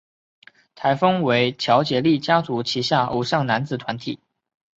[0.73, 4.17] 台风为乔杰立家族旗下偶像男子团体。